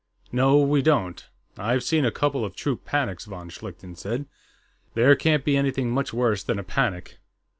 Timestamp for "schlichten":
3.51-3.95